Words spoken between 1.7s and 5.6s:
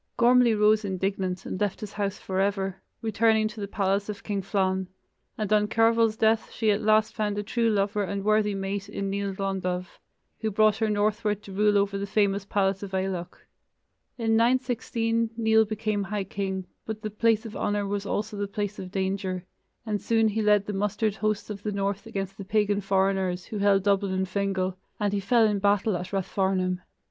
his house forever, returning to the palace of King Flann, and